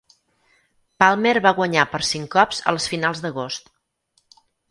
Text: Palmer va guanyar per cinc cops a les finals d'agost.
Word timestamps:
Palmer 1.03 1.33
va 1.47 1.51
guanyar 1.59 1.83
per 1.91 2.01
cinc 2.13 2.31
cops 2.37 2.63
a 2.71 2.75
les 2.77 2.89
finals 2.93 3.21
d'agost. 3.27 3.71